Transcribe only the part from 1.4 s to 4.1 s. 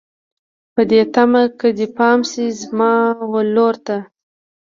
که دې پام شي زما ولور ته